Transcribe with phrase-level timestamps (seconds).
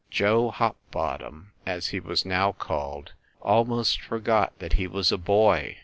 [0.09, 5.77] Joe Hop bottom, as he was now called, almost forgot that he was a boy.